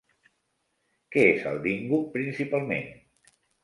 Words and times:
Què 1.17 1.27
és 1.35 1.47
el 1.53 1.63
dingo 1.69 2.03
principalment? 2.19 2.95